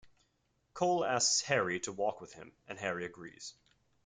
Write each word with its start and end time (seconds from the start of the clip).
Cole 0.73 1.05
asks 1.05 1.41
Harry 1.41 1.79
to 1.81 1.91
walk 1.91 2.21
with 2.21 2.33
him 2.33 2.53
and 2.67 2.79
Harry 2.79 3.05
agrees. 3.05 3.53